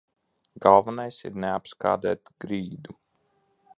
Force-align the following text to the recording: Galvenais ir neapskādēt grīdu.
Galvenais 0.65 1.19
ir 1.29 1.37
neapskādēt 1.43 2.33
grīdu. 2.47 2.97